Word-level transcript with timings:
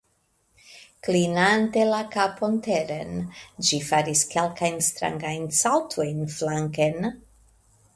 Klinante 1.07 1.83
la 1.89 1.99
kapon 2.15 2.57
teren, 2.69 3.13
ĝi 3.69 3.83
faris 3.91 4.27
kelkajn 4.35 4.85
strangajn 4.91 5.49
saltojn 5.63 6.29
flanken. 6.39 7.13